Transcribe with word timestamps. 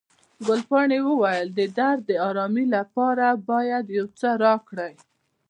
ګلپاڼې 0.47 0.99
وویل، 1.03 1.47
د 1.57 1.59
درد 1.77 2.01
د 2.09 2.11
آرامي 2.29 2.65
لپاره 2.75 3.25
باید 3.49 3.85
یو 3.97 4.07
څه 4.19 4.29
راکړئ. 4.43 4.93